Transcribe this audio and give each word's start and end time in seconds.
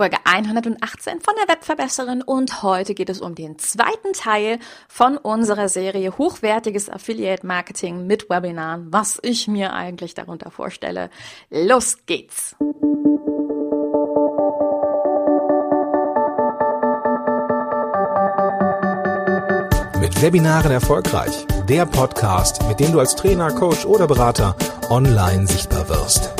Folge 0.00 0.16
118 0.24 1.20
von 1.20 1.34
der 1.36 1.54
Webverbesserin 1.54 2.22
und 2.22 2.62
heute 2.62 2.94
geht 2.94 3.10
es 3.10 3.20
um 3.20 3.34
den 3.34 3.58
zweiten 3.58 4.14
Teil 4.14 4.58
von 4.88 5.18
unserer 5.18 5.68
Serie 5.68 6.16
Hochwertiges 6.16 6.88
Affiliate 6.88 7.46
Marketing 7.46 8.06
mit 8.06 8.30
Webinaren, 8.30 8.90
was 8.90 9.18
ich 9.20 9.46
mir 9.46 9.74
eigentlich 9.74 10.14
darunter 10.14 10.50
vorstelle. 10.50 11.10
Los 11.50 11.98
geht's! 12.06 12.56
Mit 20.00 20.22
Webinaren 20.22 20.72
erfolgreich. 20.72 21.46
Der 21.68 21.84
Podcast, 21.84 22.66
mit 22.66 22.80
dem 22.80 22.92
du 22.92 23.00
als 23.00 23.16
Trainer, 23.16 23.52
Coach 23.52 23.84
oder 23.84 24.06
Berater 24.06 24.56
online 24.88 25.46
sichtbar 25.46 25.86
wirst. 25.90 26.39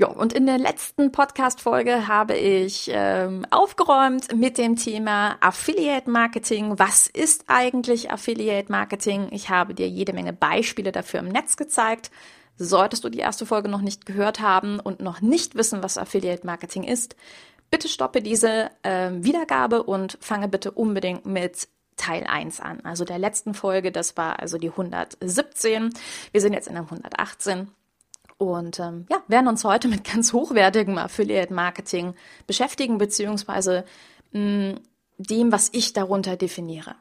Ja, 0.00 0.06
und 0.06 0.32
in 0.32 0.46
der 0.46 0.58
letzten 0.58 1.10
Podcast-Folge 1.10 2.06
habe 2.06 2.36
ich 2.36 2.88
ähm, 2.92 3.44
aufgeräumt 3.50 4.32
mit 4.32 4.56
dem 4.56 4.76
Thema 4.76 5.36
Affiliate 5.40 6.08
Marketing. 6.08 6.78
Was 6.78 7.08
ist 7.08 7.46
eigentlich 7.48 8.08
Affiliate 8.08 8.70
Marketing? 8.70 9.26
Ich 9.32 9.50
habe 9.50 9.74
dir 9.74 9.88
jede 9.88 10.12
Menge 10.12 10.32
Beispiele 10.32 10.92
dafür 10.92 11.18
im 11.18 11.26
Netz 11.26 11.56
gezeigt. 11.56 12.12
Solltest 12.56 13.02
du 13.02 13.08
die 13.08 13.18
erste 13.18 13.44
Folge 13.44 13.68
noch 13.68 13.80
nicht 13.80 14.06
gehört 14.06 14.38
haben 14.38 14.78
und 14.78 15.00
noch 15.00 15.20
nicht 15.20 15.56
wissen, 15.56 15.82
was 15.82 15.98
Affiliate 15.98 16.46
Marketing 16.46 16.84
ist, 16.84 17.16
bitte 17.68 17.88
stoppe 17.88 18.22
diese 18.22 18.70
äh, 18.84 19.10
Wiedergabe 19.10 19.82
und 19.82 20.16
fange 20.20 20.46
bitte 20.46 20.70
unbedingt 20.70 21.26
mit 21.26 21.66
Teil 21.96 22.24
1 22.24 22.60
an, 22.60 22.82
also 22.84 23.04
der 23.04 23.18
letzten 23.18 23.52
Folge. 23.52 23.90
Das 23.90 24.16
war 24.16 24.38
also 24.38 24.58
die 24.58 24.70
117. 24.70 25.92
Wir 26.30 26.40
sind 26.40 26.52
jetzt 26.52 26.68
in 26.68 26.74
der 26.74 26.84
118. 26.84 27.72
Und 28.38 28.78
ähm, 28.78 29.06
ja, 29.10 29.18
werden 29.26 29.48
uns 29.48 29.64
heute 29.64 29.88
mit 29.88 30.04
ganz 30.04 30.32
hochwertigem 30.32 30.96
Affiliate 30.96 31.52
Marketing 31.52 32.14
beschäftigen, 32.46 32.96
beziehungsweise 32.98 33.84
mh, 34.32 34.76
dem, 35.18 35.52
was 35.52 35.70
ich 35.72 35.92
darunter 35.92 36.36
definiere. 36.36 36.94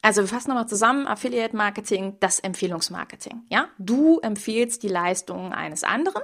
Also 0.00 0.20
wir 0.22 0.28
fassen 0.28 0.50
nochmal 0.50 0.68
zusammen, 0.68 1.08
Affiliate 1.08 1.56
Marketing, 1.56 2.16
das 2.20 2.38
Empfehlungsmarketing. 2.38 3.42
Ja, 3.48 3.66
du 3.78 4.20
empfiehlst 4.20 4.84
die 4.84 4.88
Leistungen 4.88 5.52
eines 5.52 5.82
anderen. 5.82 6.22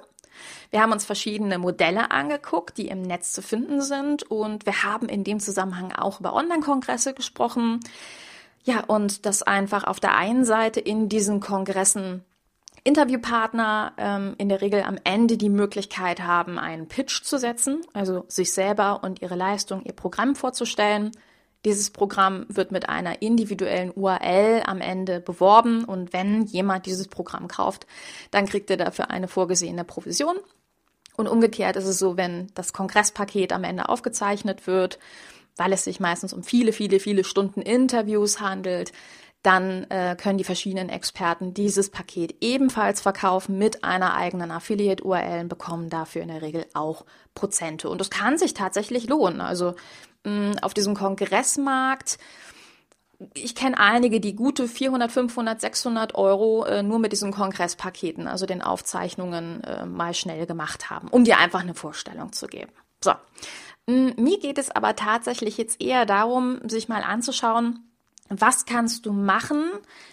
Wir 0.71 0.81
haben 0.81 0.93
uns 0.93 1.05
verschiedene 1.05 1.59
Modelle 1.59 2.13
angeguckt, 2.13 2.79
die 2.79 2.89
im 2.89 3.03
Netz 3.03 3.33
zu 3.33 3.43
finden 3.43 3.83
sind 3.83 4.23
und 4.25 4.67
wir 4.67 4.85
haben 4.85 5.09
in 5.09 5.25
dem 5.25 5.41
Zusammenhang 5.41 5.93
auch 5.93 6.21
über 6.21 6.35
Online-Kongresse 6.35 7.15
gesprochen. 7.15 7.81
Ja, 8.63 8.81
und 8.85 9.27
dass 9.27 9.43
einfach 9.43 9.85
auf 9.85 10.01
der 10.01 10.17
einen 10.17 10.45
Seite 10.45 10.81
in 10.81 11.09
diesen 11.09 11.41
Kongressen 11.41 12.25
Interviewpartner 12.85 13.95
ähm, 13.97 14.35
in 14.37 14.51
der 14.51 14.61
Regel 14.61 14.83
am 14.83 14.99
Ende 15.05 15.39
die 15.39 15.49
Möglichkeit 15.49 16.21
haben, 16.21 16.59
einen 16.59 16.87
Pitch 16.87 17.23
zu 17.23 17.39
setzen, 17.39 17.81
also 17.95 18.27
sich 18.29 18.53
selber 18.53 19.03
und 19.03 19.23
ihre 19.23 19.37
Leistung, 19.37 19.83
ihr 19.85 19.95
Programm 19.95 20.37
vorzustellen. 20.37 21.11
Dieses 21.65 21.91
Programm 21.91 22.45
wird 22.49 22.73
mit 22.73 22.91
einer 22.91 23.23
individuellen 23.23 23.91
URL 23.91 24.63
am 24.67 24.83
Ende 24.83 25.21
beworben 25.21 25.85
und 25.85 26.13
wenn 26.13 26.45
jemand 26.45 26.85
dieses 26.85 27.09
Programm 27.09 27.49
kauft, 27.49 27.87
dann 28.31 28.45
kriegt 28.45 28.69
er 28.69 28.77
dafür 28.77 29.11
eine 29.11 29.29
vorgesehene 29.29 29.85
Provision. 29.85 30.37
Und 31.17 31.27
umgekehrt 31.27 31.77
ist 31.77 31.87
es 31.87 31.99
so, 31.99 32.19
wenn 32.19 32.49
das 32.55 32.75
Kongresspaket 32.75 33.55
am 33.55 33.65
Ende 33.65 33.89
aufgezeichnet 33.89 34.67
wird, 34.67 34.99
weil 35.57 35.73
es 35.73 35.85
sich 35.85 36.01
meistens 36.01 36.35
um 36.35 36.43
viele, 36.43 36.73
viele, 36.73 37.01
viele 37.01 37.25
Stunden 37.25 37.63
Interviews 37.63 38.41
handelt, 38.41 38.93
dann 39.45 39.85
äh, 39.91 40.17
können 40.19 40.39
die 40.39 40.45
verschiedenen 40.45 40.89
Experten 40.89 41.53
dieses 41.53 41.91
Paket 41.91 42.37
ebenfalls 42.41 43.03
verkaufen 43.03 43.59
mit 43.59 43.85
einer 43.85 44.15
eigenen 44.15 44.51
Affiliate-URL 44.51 45.41
und 45.41 45.49
bekommen 45.49 45.91
dafür 45.91 46.23
in 46.23 46.29
der 46.29 46.41
Regel 46.41 46.65
auch 46.73 47.05
Prozente. 47.35 47.91
Und 47.91 48.01
das 48.01 48.09
kann 48.09 48.39
sich 48.39 48.55
tatsächlich 48.55 49.07
lohnen. 49.07 49.43
Also 49.43 49.75
mh, 50.25 50.63
auf 50.63 50.73
diesem 50.73 50.95
Kongressmarkt, 50.95 52.17
ich 53.35 53.55
kenne 53.55 53.79
einige, 53.79 54.19
die 54.19 54.35
gute 54.35 54.67
400, 54.67 55.13
500, 55.13 55.61
600 55.61 56.15
Euro 56.15 56.65
äh, 56.65 56.83
nur 56.83 56.99
mit 56.99 57.13
diesen 57.13 57.31
Kongresspaketen, 57.31 58.27
also 58.27 58.47
den 58.47 58.63
Aufzeichnungen, 58.63 59.63
äh, 59.65 59.85
mal 59.85 60.15
schnell 60.15 60.47
gemacht 60.47 60.89
haben, 60.89 61.09
um 61.09 61.25
dir 61.25 61.37
einfach 61.37 61.61
eine 61.61 61.75
Vorstellung 61.75 62.33
zu 62.33 62.47
geben. 62.47 62.73
So. 63.03 63.13
Mir 63.87 64.39
geht 64.41 64.57
es 64.57 64.71
aber 64.71 64.97
tatsächlich 64.97 65.59
jetzt 65.59 65.83
eher 65.83 66.07
darum, 66.07 66.67
sich 66.67 66.89
mal 66.89 67.03
anzuschauen, 67.03 67.94
was 68.31 68.65
kannst 68.65 69.05
du 69.07 69.13
machen, 69.13 69.63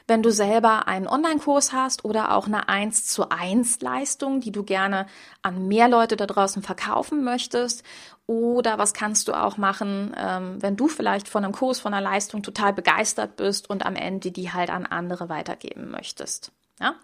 wenn 0.08 0.22
du 0.22 0.32
selber 0.32 0.88
einen 0.88 1.08
Online-Kurs 1.08 1.72
hast 1.72 2.04
oder 2.04 2.36
auch 2.36 2.46
eine 2.46 2.68
1 2.68 3.08
zu 3.08 3.30
1 3.30 3.82
Leistung, 3.82 4.42
die 4.42 4.52
du 4.52 4.64
gerne 4.64 5.08
an 5.42 5.68
mehr 5.68 5.88
Leute 5.88 6.18
da 6.18 6.26
draußen 6.26 6.62
verkaufen 6.62 7.24
möchtest? 7.24 7.84
Oder 8.28 8.78
was 8.78 8.94
kannst 8.94 9.28
du 9.28 9.34
auch 9.34 9.58
machen, 9.58 10.14
ähm, 10.18 10.62
wenn 10.62 10.76
du 10.76 10.88
vielleicht 10.88 11.28
von 11.28 11.44
einem 11.44 11.54
Kurs, 11.54 11.80
von 11.80 11.94
einer 11.94 12.04
Leistung 12.04 12.44
total 12.44 12.74
begeistert 12.74 13.38
bist 13.38 13.70
und 13.70 13.86
am 13.86 13.96
Ende 13.96 14.32
die 14.32 14.52
halt 14.52 14.70
an 14.70 14.86
andere 14.86 15.30
weitergeben 15.30 15.90
möchtest? 15.90 16.52
Ja? 16.82 16.96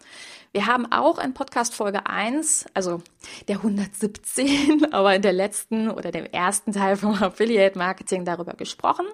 Wir 0.54 0.66
haben 0.66 0.92
auch 0.92 1.20
in 1.20 1.34
Podcast 1.34 1.76
Folge 1.76 2.08
1, 2.08 2.66
also 2.74 3.02
der 3.48 3.58
117, 3.58 4.86
aber 4.94 5.14
in 5.14 5.22
der 5.22 5.34
letzten 5.34 5.90
oder 5.90 6.10
dem 6.12 6.26
ersten 6.26 6.72
Teil 6.72 6.96
vom 6.96 7.14
Affiliate 7.22 7.78
Marketing 7.78 8.26
darüber 8.26 8.54
gesprochen, 8.54 9.06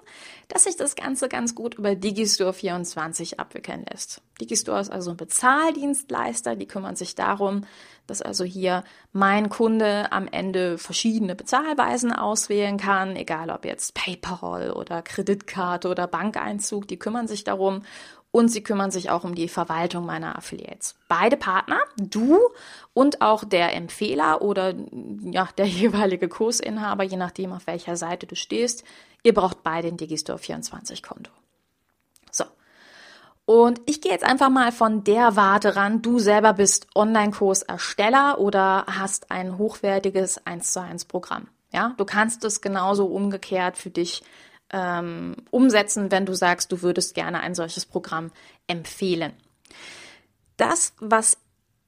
dass 0.48 0.64
sich 0.64 0.76
das 0.76 0.94
Ganze 0.94 1.28
ganz 1.28 1.54
gut 1.54 1.74
über 1.74 1.96
Digistore 1.96 2.54
24 2.54 3.40
abwickeln 3.40 3.84
lässt. 3.90 4.22
Digistore 4.40 4.80
ist 4.80 4.90
also 4.90 5.10
ein 5.10 5.16
Bezahldienstleister, 5.16 6.56
die 6.56 6.66
kümmern 6.66 6.96
sich 6.96 7.14
darum, 7.14 7.66
dass 8.06 8.22
also 8.22 8.44
hier 8.44 8.84
mein 9.12 9.48
Kunde 9.48 10.12
am 10.12 10.28
Ende 10.28 10.78
verschiedene 10.78 11.34
Bezahlweisen 11.34 12.12
auswählen 12.12 12.78
kann, 12.78 13.16
egal 13.16 13.50
ob 13.50 13.64
jetzt 13.64 13.94
PayPal 13.94 14.70
oder 14.70 15.02
Kreditkarte 15.02 15.88
oder 15.88 16.06
Bankeinzug, 16.06 16.86
die 16.86 16.98
kümmern 16.98 17.26
sich 17.26 17.44
darum 17.44 17.82
und 18.34 18.48
sie 18.48 18.64
kümmern 18.64 18.90
sich 18.90 19.10
auch 19.10 19.22
um 19.22 19.36
die 19.36 19.46
Verwaltung 19.46 20.06
meiner 20.06 20.36
Affiliates. 20.36 20.96
Beide 21.06 21.36
Partner, 21.36 21.78
du 21.96 22.40
und 22.92 23.20
auch 23.20 23.44
der 23.44 23.76
Empfehler 23.76 24.42
oder 24.42 24.74
ja, 25.22 25.48
der 25.56 25.66
jeweilige 25.68 26.28
Kursinhaber, 26.28 27.04
je 27.04 27.16
nachdem, 27.16 27.52
auf 27.52 27.68
welcher 27.68 27.96
Seite 27.96 28.26
du 28.26 28.34
stehst, 28.34 28.82
ihr 29.22 29.34
braucht 29.34 29.62
beide 29.62 29.86
ein 29.86 29.96
Digistore 29.96 30.38
24 30.38 31.04
Konto. 31.04 31.30
So. 32.32 32.44
Und 33.44 33.80
ich 33.86 34.00
gehe 34.00 34.10
jetzt 34.10 34.24
einfach 34.24 34.50
mal 34.50 34.72
von 34.72 35.04
der 35.04 35.36
Warte 35.36 35.76
ran. 35.76 36.02
Du 36.02 36.18
selber 36.18 36.54
bist 36.54 36.88
Online-Kursersteller 36.96 38.40
oder 38.40 38.86
hast 38.88 39.30
ein 39.30 39.58
hochwertiges 39.58 40.44
1 40.44 40.72
zu 40.72 40.80
1 40.82 41.04
Programm. 41.04 41.46
Ja, 41.72 41.94
du 41.98 42.04
kannst 42.04 42.42
es 42.44 42.60
genauso 42.60 43.06
umgekehrt 43.06 43.76
für 43.76 43.90
dich 43.90 44.24
ähm, 44.74 45.36
umsetzen, 45.50 46.10
wenn 46.10 46.26
du 46.26 46.34
sagst, 46.34 46.72
du 46.72 46.82
würdest 46.82 47.14
gerne 47.14 47.40
ein 47.40 47.54
solches 47.54 47.86
Programm 47.86 48.32
empfehlen. 48.66 49.32
Das, 50.56 50.92
was 50.98 51.38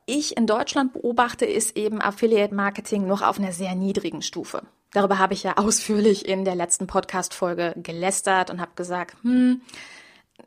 ich 0.07 0.37
in 0.37 0.47
Deutschland 0.47 0.93
beobachte, 0.93 1.45
ist 1.45 1.77
eben 1.77 2.01
Affiliate 2.01 2.55
Marketing 2.55 3.07
noch 3.07 3.23
auf 3.23 3.39
einer 3.41 3.53
sehr 3.53 3.75
niedrigen 3.75 4.23
Stufe. 4.23 4.63
Darüber 4.93 5.19
habe 5.19 5.35
ich 5.35 5.43
ja 5.43 5.55
ausführlich 5.57 6.29
in 6.29 6.45
der 6.45 6.55
letzten 6.55 6.87
Podcast-Folge 6.87 7.75
gelästert 7.77 8.51
und 8.51 8.61
habe 8.61 8.73
gesagt, 8.77 9.17
hm, 9.23 9.61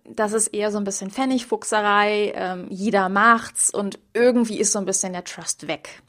das 0.06 0.31
ist 0.31 0.47
eher 0.47 0.71
so 0.71 0.77
ein 0.77 0.86
bisschen 0.86 1.12
Pfennigfuchserei, 1.12 2.31
ähm, 2.36 2.68
jeder 2.69 3.09
macht's 3.09 3.69
und 3.69 4.00
irgendwie 4.13 4.59
ist 4.59 4.71
so 4.71 4.80
ein 4.80 4.86
bisschen 4.86 5.12
der 5.12 5.25
Trust 5.25 5.68
weg. 5.68 6.01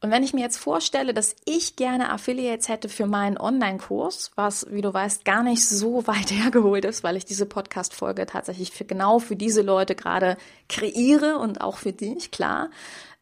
Und 0.00 0.12
wenn 0.12 0.22
ich 0.22 0.32
mir 0.32 0.42
jetzt 0.42 0.58
vorstelle, 0.58 1.12
dass 1.12 1.34
ich 1.44 1.74
gerne 1.74 2.12
Affiliates 2.12 2.68
hätte 2.68 2.88
für 2.88 3.06
meinen 3.06 3.36
Online-Kurs, 3.36 4.30
was, 4.36 4.66
wie 4.70 4.80
du 4.80 4.94
weißt, 4.94 5.24
gar 5.24 5.42
nicht 5.42 5.66
so 5.66 6.06
weit 6.06 6.30
hergeholt 6.30 6.84
ist, 6.84 7.02
weil 7.02 7.16
ich 7.16 7.24
diese 7.24 7.46
Podcast-Folge 7.46 8.26
tatsächlich 8.26 8.70
für 8.70 8.84
genau 8.84 9.18
für 9.18 9.36
diese 9.36 9.62
Leute 9.62 9.94
gerade 9.94 10.36
kreiere 10.68 11.38
und 11.38 11.60
auch 11.60 11.78
für 11.78 11.92
dich, 11.92 12.30
klar, 12.30 12.70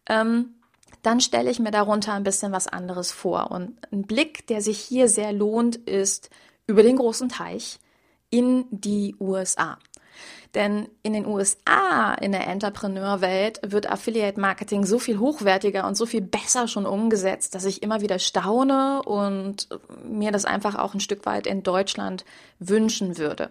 ähm, 0.09 0.55
dann 1.03 1.21
stelle 1.21 1.51
ich 1.51 1.61
mir 1.61 1.71
darunter 1.71 2.15
ein 2.15 2.25
bisschen 2.25 2.53
was 2.53 2.67
anderes 2.67 3.13
vor. 3.13 3.51
Und 3.53 3.79
ein 3.93 4.03
Blick, 4.03 4.47
der 4.49 4.61
sich 4.61 4.79
hier 4.79 5.09
sehr 5.09 5.33
lohnt, 5.33 5.77
ist 5.77 6.31
über 6.67 6.83
den 6.83 6.97
großen 6.97 7.29
Teich 7.29 7.79
in 8.29 8.67
die 8.71 9.15
USA. 9.21 9.79
Denn 10.55 10.89
in 11.03 11.13
den 11.13 11.27
USA, 11.27 12.15
in 12.15 12.33
der 12.33 12.47
Entrepreneur-Welt, 12.47 13.61
wird 13.63 13.91
Affiliate 13.91 14.41
Marketing 14.41 14.87
so 14.87 14.99
viel 14.99 15.19
hochwertiger 15.19 15.87
und 15.87 15.97
so 15.97 16.07
viel 16.07 16.23
besser 16.23 16.69
schon 16.69 16.87
umgesetzt, 16.87 17.55
dass 17.55 17.65
ich 17.65 17.83
immer 17.83 18.01
wieder 18.01 18.19
staune 18.19 19.03
und 19.03 19.69
mir 20.05 20.33
das 20.33 20.45
einfach 20.45 20.77
auch 20.77 20.95
ein 20.95 21.01
Stück 21.01 21.27
weit 21.27 21.47
in 21.47 21.63
Deutschland 21.63 22.25
wünschen 22.59 23.19
würde. 23.19 23.51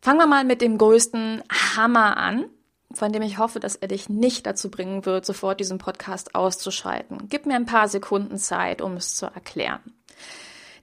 Fangen 0.00 0.18
wir 0.18 0.26
mal 0.26 0.44
mit 0.44 0.60
dem 0.60 0.78
größten 0.78 1.44
Hammer 1.76 2.16
an, 2.16 2.46
von 2.92 3.12
dem 3.12 3.22
ich 3.22 3.38
hoffe, 3.38 3.60
dass 3.60 3.76
er 3.76 3.88
dich 3.88 4.08
nicht 4.08 4.46
dazu 4.46 4.70
bringen 4.70 5.06
wird, 5.06 5.24
sofort 5.24 5.60
diesen 5.60 5.78
Podcast 5.78 6.34
auszuschalten. 6.34 7.28
Gib 7.28 7.46
mir 7.46 7.54
ein 7.54 7.66
paar 7.66 7.88
Sekunden 7.88 8.38
Zeit, 8.38 8.82
um 8.82 8.96
es 8.96 9.14
zu 9.14 9.26
erklären. 9.26 9.80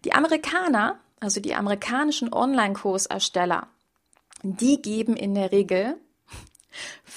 Die 0.06 0.14
Amerikaner, 0.14 1.00
also 1.20 1.42
die 1.42 1.54
amerikanischen 1.54 2.34
Online-Kursersteller, 2.34 3.68
die 4.44 4.82
geben 4.82 5.16
in 5.16 5.36
der 5.36 5.52
Regel 5.52 5.98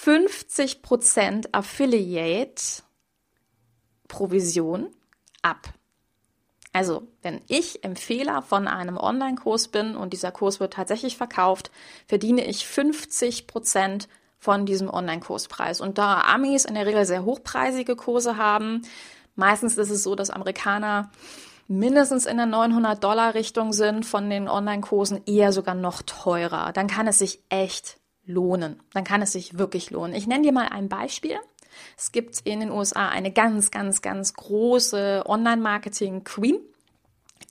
50% 0.05 1.49
Affiliate 1.53 2.83
Provision 4.09 4.89
ab. 5.43 5.73
Also, 6.73 7.07
wenn 7.21 7.43
ich 7.49 7.85
Empfehler 7.85 8.41
von 8.41 8.67
einem 8.67 8.97
Online-Kurs 8.97 9.69
bin 9.69 9.95
und 9.95 10.15
dieser 10.15 10.33
Kurs 10.33 10.59
wird 10.59 10.73
tatsächlich 10.73 11.19
verkauft, 11.19 11.71
verdiene 12.07 12.47
ich 12.47 12.67
50 12.67 13.47
Prozent 13.47 14.09
von 14.39 14.65
diesem 14.65 14.89
Online-Kurspreis. 14.89 15.81
Und 15.81 15.99
da 15.99 16.23
Amis 16.23 16.65
in 16.65 16.75
der 16.75 16.87
Regel 16.87 17.05
sehr 17.05 17.25
hochpreisige 17.25 17.95
Kurse 17.95 18.39
haben, 18.39 18.83
meistens 19.37 19.77
ist 19.77 19.91
es 19.91 20.03
so, 20.03 20.15
dass 20.15 20.31
Amerikaner 20.31 21.11
mindestens 21.69 22.27
in 22.27 22.37
der 22.37 22.47
900 22.47 23.03
Dollar 23.03 23.35
Richtung 23.35 23.73
sind 23.73 24.05
von 24.05 24.29
den 24.31 24.49
Online-Kursen, 24.49 25.23
eher 25.27 25.53
sogar 25.53 25.75
noch 25.75 26.03
teurer. 26.03 26.73
Dann 26.73 26.87
kann 26.87 27.07
es 27.07 27.19
sich 27.19 27.41
echt 27.49 27.99
lohnen. 28.25 28.81
Dann 28.93 29.05
kann 29.05 29.23
es 29.23 29.33
sich 29.33 29.59
wirklich 29.59 29.91
lohnen. 29.91 30.15
Ich 30.15 30.27
nenne 30.27 30.45
dir 30.45 30.53
mal 30.53 30.69
ein 30.69 30.89
Beispiel. 30.89 31.39
Es 31.97 32.13
gibt 32.13 32.41
in 32.41 32.61
den 32.61 32.71
USA 32.71 33.09
eine 33.09 33.33
ganz, 33.33 33.71
ganz, 33.71 34.03
ganz 34.03 34.35
große 34.35 35.25
Online-Marketing-Queen, 35.27 36.59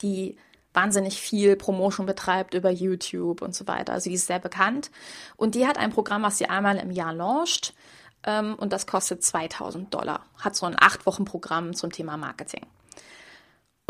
die 0.02 0.38
wahnsinnig 0.74 1.20
viel 1.20 1.56
Promotion 1.56 2.06
betreibt 2.06 2.54
über 2.54 2.70
YouTube 2.70 3.42
und 3.42 3.56
so 3.56 3.68
weiter. 3.68 3.94
Also 3.94 4.10
die 4.10 4.16
ist 4.16 4.28
sehr 4.28 4.40
bekannt. 4.40 4.90
Und 5.36 5.56
die 5.56 5.68
hat 5.68 5.78
ein 5.78 5.92
Programm, 5.92 6.24
was 6.24 6.38
sie 6.38 6.48
einmal 6.48 6.78
im 6.78 6.92
Jahr 6.92 7.14
launcht. 7.14 7.74
Ähm, 8.24 8.56
und 8.56 8.72
das 8.72 8.88
kostet 8.88 9.24
2000 9.24 9.94
Dollar. 9.94 10.26
Hat 10.38 10.56
so 10.56 10.66
ein 10.66 10.76
acht 10.80 11.06
Wochen 11.06 11.26
Programm 11.26 11.74
zum 11.74 11.92
Thema 11.92 12.18
Marketing. 12.18 12.66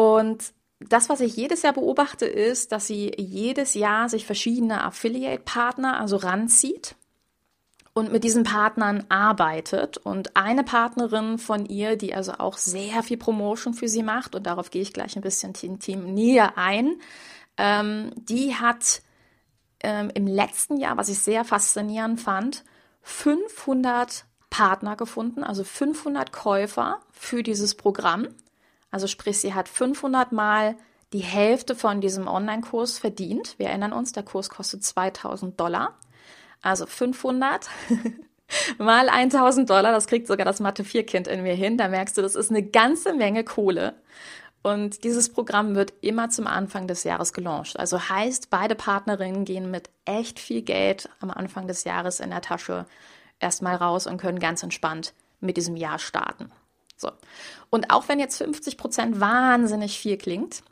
Und 0.02 0.54
das, 0.80 1.10
was 1.10 1.20
ich 1.22 1.36
jedes 1.36 1.62
Jahr 1.62 1.74
beobachte, 1.74 2.26
ist, 2.26 2.72
dass 2.72 2.88
sie 2.88 3.12
jedes 3.20 3.76
Jahr 3.76 4.10
sich 4.10 4.26
verschiedene 4.26 4.84
Affiliate-Partner 4.84 6.00
also 6.00 6.18
ranzieht 6.18 6.96
und 7.94 8.12
mit 8.12 8.24
diesen 8.24 8.42
Partnern 8.42 9.06
arbeitet. 9.10 9.98
Und 10.00 10.36
eine 10.36 10.64
Partnerin 10.64 11.38
von 11.38 11.68
ihr, 11.68 11.98
die 11.98 12.16
also 12.16 12.32
auch 12.40 12.58
sehr 12.58 13.04
viel 13.04 13.18
Promotion 13.18 13.76
für 13.76 13.88
sie 13.88 14.02
macht, 14.02 14.34
und 14.34 14.48
darauf 14.48 14.72
gehe 14.72 14.82
ich 14.82 14.92
gleich 14.92 15.16
ein 15.16 15.22
bisschen 15.22 15.54
Team 15.54 16.16
näher 16.16 16.58
ein, 16.58 16.96
ähm, 17.58 18.12
die 18.16 18.56
hat 18.56 19.04
ähm, 19.84 20.10
im 20.16 20.26
letzten 20.26 20.78
Jahr, 20.78 20.98
was 20.98 21.10
ich 21.10 21.20
sehr 21.20 21.46
faszinierend 21.46 22.20
fand, 22.20 22.64
500 23.04 24.26
Partner 24.50 24.96
gefunden, 24.96 25.44
also 25.44 25.64
500 25.64 26.32
Käufer 26.32 27.02
für 27.12 27.44
dieses 27.44 27.76
Programm. 27.76 28.30
Also 28.92 29.08
sprich, 29.08 29.40
sie 29.40 29.54
hat 29.54 29.70
500 29.70 30.32
Mal 30.32 30.76
die 31.14 31.20
Hälfte 31.20 31.76
von 31.76 32.02
diesem 32.02 32.28
Online-Kurs 32.28 33.00
verdient. 33.00 33.56
Wir 33.58 33.68
erinnern 33.68 33.94
uns, 33.94 34.12
der 34.12 34.24
Kurs 34.24 34.50
kostet 34.50 34.84
2000 34.84 35.60
Dollar. 35.60 35.98
Also 36.62 36.86
500 36.86 37.68
mal 38.78 39.10
1000 39.10 39.70
Dollar, 39.70 39.92
das 39.92 40.08
kriegt 40.08 40.28
sogar 40.28 40.46
das 40.46 40.60
Mathe-4-Kind 40.60 41.28
in 41.28 41.44
mir 41.44 41.56
hin. 41.56 41.78
Da 41.78 41.88
merkst 41.88 42.18
du, 42.18 42.22
das 42.22 42.36
ist 42.36 42.50
eine 42.50 42.64
ganze 42.64 43.14
Menge 43.14 43.44
Kohle. 43.44 43.96
Und 44.64 45.04
dieses 45.04 45.34
Programm 45.34 45.76
wird 45.76 45.94
immer 46.02 46.30
zum 46.30 46.46
Anfang 46.46 46.88
des 46.88 47.04
Jahres 47.04 47.34
gelauncht. 47.34 47.80
Also 47.80 48.10
heißt, 48.10 48.50
beide 48.52 48.76
Partnerinnen 48.76 49.44
gehen 49.44 49.72
mit 49.72 49.90
echt 50.06 50.40
viel 50.40 50.62
Geld 50.62 51.10
am 51.20 51.32
Anfang 51.32 51.68
des 51.68 51.84
Jahres 51.84 52.20
in 52.20 52.30
der 52.30 52.42
Tasche 52.42 52.86
erstmal 53.40 53.76
raus 53.76 54.06
und 54.06 54.18
können 54.18 54.40
ganz 54.40 54.62
entspannt 54.62 55.14
mit 55.40 55.58
diesem 55.58 55.76
Jahr 55.76 55.98
starten. 55.98 56.52
So. 57.02 57.12
Und 57.70 57.92
auch 57.92 58.08
wenn 58.08 58.20
jetzt 58.20 58.38
50 58.38 58.78
Prozent 58.78 59.20
wahnsinnig 59.20 60.00
viel 60.00 60.18
klingt, 60.18 60.64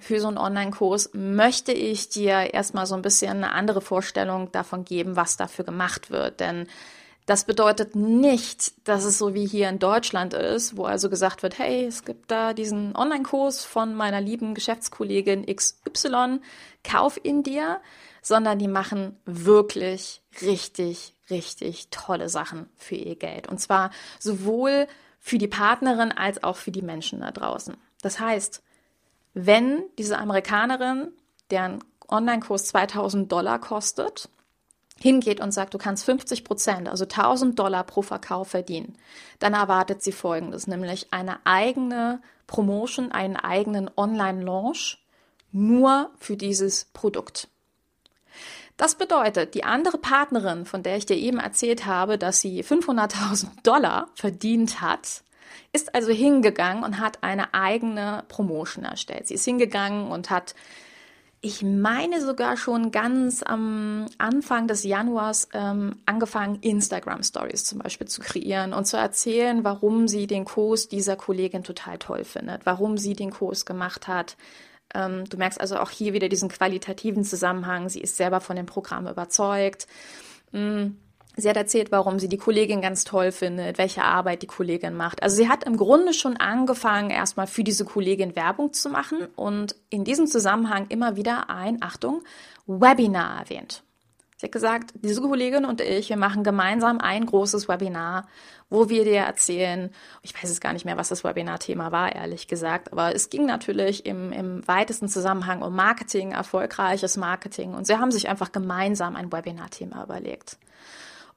für 0.00 0.20
so 0.20 0.28
einen 0.28 0.38
Online-Kurs 0.38 1.10
möchte 1.12 1.72
ich 1.72 2.08
dir 2.08 2.54
erstmal 2.54 2.86
so 2.86 2.94
ein 2.94 3.02
bisschen 3.02 3.38
eine 3.38 3.52
andere 3.52 3.80
Vorstellung 3.80 4.50
davon 4.52 4.84
geben, 4.84 5.16
was 5.16 5.36
dafür 5.36 5.64
gemacht 5.64 6.10
wird. 6.10 6.40
Denn 6.40 6.66
das 7.26 7.44
bedeutet 7.44 7.94
nicht, 7.94 8.72
dass 8.88 9.04
es 9.04 9.18
so 9.18 9.34
wie 9.34 9.46
hier 9.46 9.68
in 9.68 9.78
Deutschland 9.78 10.34
ist, 10.34 10.76
wo 10.76 10.84
also 10.84 11.08
gesagt 11.08 11.42
wird, 11.42 11.58
hey, 11.58 11.84
es 11.84 12.04
gibt 12.04 12.30
da 12.30 12.52
diesen 12.52 12.96
Online-Kurs 12.96 13.64
von 13.64 13.94
meiner 13.94 14.20
lieben 14.20 14.54
Geschäftskollegin 14.54 15.46
XY, 15.46 16.40
kauf 16.82 17.20
ihn 17.22 17.42
dir, 17.42 17.80
sondern 18.22 18.58
die 18.58 18.68
machen 18.68 19.16
wirklich 19.24 20.22
richtig, 20.40 21.14
richtig 21.30 21.88
tolle 21.90 22.28
Sachen 22.28 22.68
für 22.76 22.96
ihr 22.96 23.16
Geld. 23.16 23.48
Und 23.48 23.58
zwar 23.58 23.90
sowohl 24.18 24.86
für 25.24 25.38
die 25.38 25.48
Partnerin 25.48 26.10
als 26.10 26.42
auch 26.42 26.56
für 26.56 26.72
die 26.72 26.82
Menschen 26.82 27.20
da 27.20 27.30
draußen. 27.30 27.76
Das 28.02 28.18
heißt, 28.18 28.60
wenn 29.34 29.84
diese 29.96 30.18
Amerikanerin, 30.18 31.12
deren 31.50 31.82
Online-Kurs 32.08 32.66
2000 32.66 33.30
Dollar 33.30 33.60
kostet, 33.60 34.28
hingeht 34.98 35.40
und 35.40 35.52
sagt, 35.52 35.74
du 35.74 35.78
kannst 35.78 36.04
50 36.04 36.44
Prozent, 36.44 36.88
also 36.88 37.04
1000 37.04 37.56
Dollar 37.56 37.84
pro 37.84 38.02
Verkauf 38.02 38.48
verdienen, 38.48 38.96
dann 39.38 39.54
erwartet 39.54 40.02
sie 40.02 40.12
Folgendes, 40.12 40.66
nämlich 40.66 41.12
eine 41.12 41.38
eigene 41.46 42.20
Promotion, 42.48 43.12
einen 43.12 43.36
eigenen 43.36 43.90
Online-Launch 43.96 44.98
nur 45.52 46.10
für 46.18 46.36
dieses 46.36 46.86
Produkt. 46.86 47.48
Das 48.76 48.96
bedeutet, 48.96 49.54
die 49.54 49.64
andere 49.64 49.98
Partnerin, 49.98 50.64
von 50.64 50.82
der 50.82 50.96
ich 50.96 51.06
dir 51.06 51.16
eben 51.16 51.38
erzählt 51.38 51.86
habe, 51.86 52.18
dass 52.18 52.40
sie 52.40 52.64
500.000 52.64 53.46
Dollar 53.62 54.08
verdient 54.14 54.80
hat, 54.80 55.22
ist 55.72 55.94
also 55.94 56.12
hingegangen 56.12 56.84
und 56.84 56.98
hat 56.98 57.22
eine 57.22 57.54
eigene 57.54 58.24
Promotion 58.28 58.84
erstellt. 58.84 59.28
Sie 59.28 59.34
ist 59.34 59.44
hingegangen 59.44 60.10
und 60.10 60.30
hat, 60.30 60.54
ich 61.40 61.62
meine 61.62 62.20
sogar 62.20 62.56
schon 62.56 62.90
ganz 62.90 63.42
am 63.42 64.06
Anfang 64.18 64.68
des 64.68 64.84
Januars 64.84 65.48
ähm, 65.52 65.96
angefangen, 66.06 66.58
Instagram 66.60 67.22
Stories 67.22 67.64
zum 67.64 67.78
Beispiel 67.80 68.06
zu 68.06 68.20
kreieren 68.20 68.72
und 68.72 68.86
zu 68.86 68.96
erzählen, 68.96 69.64
warum 69.64 70.08
sie 70.08 70.26
den 70.26 70.44
Kurs 70.44 70.88
dieser 70.88 71.16
Kollegin 71.16 71.64
total 71.64 71.98
toll 71.98 72.24
findet, 72.24 72.64
warum 72.64 72.98
sie 72.98 73.14
den 73.14 73.30
Kurs 73.30 73.66
gemacht 73.66 74.08
hat. 74.08 74.36
Ähm, 74.94 75.24
du 75.28 75.36
merkst 75.36 75.60
also 75.60 75.78
auch 75.78 75.90
hier 75.90 76.12
wieder 76.12 76.28
diesen 76.28 76.48
qualitativen 76.48 77.24
Zusammenhang. 77.24 77.88
Sie 77.88 78.00
ist 78.00 78.16
selber 78.16 78.40
von 78.40 78.56
dem 78.56 78.66
Programm 78.66 79.06
überzeugt. 79.06 79.86
Mhm 80.52 80.96
Sie 81.34 81.48
hat 81.48 81.56
erzählt, 81.56 81.90
warum 81.92 82.18
sie 82.18 82.28
die 82.28 82.36
Kollegin 82.36 82.82
ganz 82.82 83.04
toll 83.04 83.32
findet, 83.32 83.78
welche 83.78 84.04
Arbeit 84.04 84.42
die 84.42 84.46
Kollegin 84.46 84.94
macht. 84.94 85.22
Also 85.22 85.36
sie 85.36 85.48
hat 85.48 85.64
im 85.64 85.78
Grunde 85.78 86.12
schon 86.12 86.36
angefangen, 86.36 87.08
erstmal 87.08 87.46
für 87.46 87.64
diese 87.64 87.86
Kollegin 87.86 88.36
Werbung 88.36 88.74
zu 88.74 88.90
machen 88.90 89.26
und 89.34 89.74
in 89.88 90.04
diesem 90.04 90.26
Zusammenhang 90.26 90.86
immer 90.90 91.16
wieder 91.16 91.48
ein, 91.48 91.78
Achtung, 91.80 92.22
Webinar 92.66 93.40
erwähnt. 93.40 93.82
Sie 94.42 94.46
hat 94.46 94.52
gesagt, 94.52 94.94
diese 94.94 95.22
Kollegin 95.22 95.64
und 95.64 95.80
ich, 95.80 96.08
wir 96.08 96.16
machen 96.16 96.42
gemeinsam 96.42 96.98
ein 96.98 97.26
großes 97.26 97.68
Webinar, 97.68 98.26
wo 98.70 98.88
wir 98.88 99.04
dir 99.04 99.20
erzählen, 99.20 99.88
ich 100.22 100.34
weiß 100.34 100.50
jetzt 100.50 100.60
gar 100.60 100.72
nicht 100.72 100.84
mehr, 100.84 100.96
was 100.96 101.10
das 101.10 101.22
Webinar-Thema 101.22 101.92
war, 101.92 102.12
ehrlich 102.12 102.48
gesagt, 102.48 102.90
aber 102.90 103.14
es 103.14 103.30
ging 103.30 103.46
natürlich 103.46 104.04
im, 104.04 104.32
im 104.32 104.66
weitesten 104.66 105.08
Zusammenhang 105.08 105.62
um 105.62 105.76
Marketing, 105.76 106.32
erfolgreiches 106.32 107.16
Marketing 107.16 107.74
und 107.74 107.86
sie 107.86 107.98
haben 107.98 108.10
sich 108.10 108.28
einfach 108.28 108.50
gemeinsam 108.50 109.14
ein 109.14 109.32
Webinar-Thema 109.32 110.02
überlegt. 110.02 110.58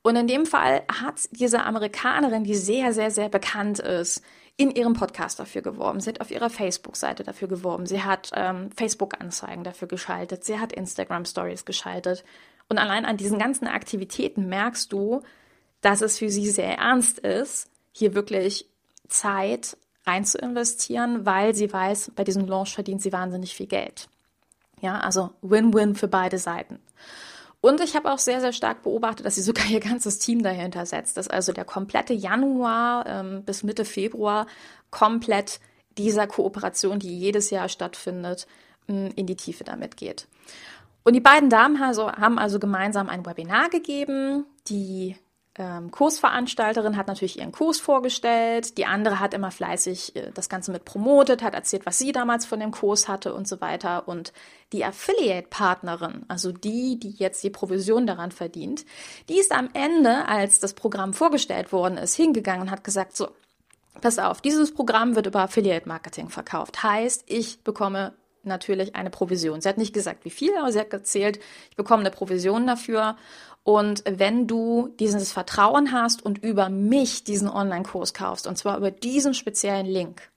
Und 0.01 0.15
in 0.15 0.25
dem 0.25 0.47
Fall 0.47 0.81
hat 0.91 1.29
diese 1.29 1.61
Amerikanerin, 1.61 2.43
die 2.43 2.55
sehr, 2.55 2.91
sehr, 2.91 3.11
sehr 3.11 3.29
bekannt 3.29 3.77
ist, 3.77 4.23
in 4.57 4.71
ihrem 4.71 4.93
Podcast 4.93 5.39
dafür 5.39 5.61
geworben. 5.61 5.99
Sie 5.99 6.09
hat 6.09 6.21
auf 6.21 6.31
ihrer 6.31 6.49
Facebook-Seite 6.49 7.23
dafür 7.23 7.49
geworben. 7.49 7.85
Sie 7.85 8.01
hat 8.01 8.31
ähm, 8.33 8.71
Facebook-Anzeigen 8.75 9.63
dafür 9.63 9.87
geschaltet. 9.87 10.43
Sie 10.43 10.57
hat 10.57 10.73
Instagram-Stories 10.73 11.65
geschaltet. 11.65 12.23
Und 12.69 12.77
allein 12.77 13.05
an 13.05 13.17
diesen 13.17 13.39
ganzen 13.39 13.67
Aktivitäten 13.67 14.47
merkst 14.47 14.91
du, 14.91 15.21
dass 15.81 16.01
es 16.01 16.17
für 16.17 16.29
sie 16.29 16.49
sehr 16.49 16.77
ernst 16.77 17.19
ist, 17.19 17.69
hier 17.91 18.15
wirklich 18.15 18.67
Zeit 19.07 19.77
rein 20.05 20.25
zu 20.25 20.37
investieren, 20.37 21.25
weil 21.25 21.55
sie 21.55 21.71
weiß, 21.71 22.11
bei 22.15 22.23
diesem 22.23 22.47
Launch 22.47 22.73
verdient 22.73 23.01
sie 23.01 23.13
wahnsinnig 23.13 23.55
viel 23.55 23.67
Geld. 23.67 24.07
Ja, 24.81 24.99
also 24.99 25.31
Win-Win 25.41 25.95
für 25.95 26.07
beide 26.07 26.37
Seiten. 26.37 26.79
Und 27.61 27.81
ich 27.81 27.95
habe 27.95 28.11
auch 28.11 28.19
sehr, 28.19 28.41
sehr 28.41 28.53
stark 28.53 28.83
beobachtet, 28.83 29.25
dass 29.25 29.35
sie 29.35 29.41
sogar 29.41 29.65
ihr 29.67 29.79
ganzes 29.79 30.19
Team 30.19 30.43
dahinter 30.43 30.85
setzt, 30.85 31.17
dass 31.17 31.27
also 31.27 31.51
der 31.51 31.65
komplette 31.65 32.13
Januar 32.13 33.05
ähm, 33.07 33.43
bis 33.43 33.63
Mitte 33.63 33.85
Februar 33.85 34.45
komplett 34.91 35.59
dieser 35.97 36.27
Kooperation, 36.27 36.99
die 36.99 37.17
jedes 37.17 37.49
Jahr 37.49 37.69
stattfindet, 37.69 38.45
ähm, 38.87 39.09
in 39.15 39.25
die 39.25 39.35
Tiefe 39.35 39.63
damit 39.63 39.97
geht. 39.97 40.27
Und 41.05 41.13
die 41.13 41.21
beiden 41.21 41.49
Damen 41.49 41.81
also, 41.81 42.11
haben 42.11 42.39
also 42.39 42.59
gemeinsam 42.59 43.09
ein 43.09 43.25
Webinar 43.25 43.69
gegeben. 43.69 44.45
Die 44.67 45.15
ähm, 45.57 45.91
Kursveranstalterin 45.91 46.97
hat 46.97 47.07
natürlich 47.07 47.37
ihren 47.37 47.51
Kurs 47.51 47.79
vorgestellt, 47.79 48.77
die 48.77 48.87
andere 48.87 49.19
hat 49.19 49.35
immer 49.35 49.51
fleißig 49.51 50.15
äh, 50.15 50.31
das 50.33 50.49
Ganze 50.49 50.71
mit 50.71 50.83
promotet, 50.83 51.43
hat 51.43 51.53
erzählt, 51.53 51.85
was 51.85 51.99
sie 51.99 52.11
damals 52.11 52.45
von 52.47 52.59
dem 52.59 52.71
Kurs 52.71 53.07
hatte 53.07 53.35
und 53.35 53.47
so 53.47 53.61
weiter. 53.61 54.07
Und 54.07 54.33
die 54.73 54.83
Affiliate-Partnerin, 54.83 56.25
also 56.27 56.51
die, 56.51 56.99
die 56.99 57.11
jetzt 57.11 57.43
die 57.43 57.51
Provision 57.51 58.07
daran 58.07 58.31
verdient, 58.31 58.83
die 59.29 59.39
ist 59.39 59.51
am 59.51 59.69
Ende, 59.73 60.27
als 60.27 60.59
das 60.59 60.73
Programm 60.73 61.13
vorgestellt 61.13 61.71
worden 61.71 61.97
ist, 61.97 62.15
hingegangen 62.15 62.63
und 62.63 62.71
hat 62.71 62.83
gesagt, 62.83 63.15
so, 63.15 63.29
pass 64.01 64.17
auf, 64.17 64.41
dieses 64.41 64.73
Programm 64.73 65.15
wird 65.15 65.27
über 65.27 65.41
Affiliate-Marketing 65.41 66.29
verkauft. 66.29 66.81
Heißt, 66.81 67.25
ich 67.27 67.63
bekomme 67.63 68.13
natürlich 68.45 68.95
eine 68.95 69.09
Provision. 69.09 69.61
Sie 69.61 69.69
hat 69.69 69.77
nicht 69.77 69.93
gesagt, 69.93 70.25
wie 70.25 70.29
viel, 70.29 70.55
aber 70.57 70.71
sie 70.71 70.79
hat 70.79 70.93
erzählt, 70.93 71.39
ich 71.69 71.75
bekomme 71.75 72.01
eine 72.01 72.11
Provision 72.11 72.67
dafür. 72.67 73.15
Und 73.63 74.03
wenn 74.07 74.45
du 74.45 74.93
dieses 74.99 75.31
Vertrauen 75.31 75.91
hast 75.91 76.23
und 76.23 76.37
über 76.43 76.69
mich 76.69 77.23
diesen 77.23 77.49
Online-Kurs 77.49 78.13
kaufst, 78.13 78.45
und 78.45 78.57
zwar 78.57 78.77
über 78.77 78.91
diesen 78.91 79.33
speziellen 79.33 79.87
Link, 79.87 80.29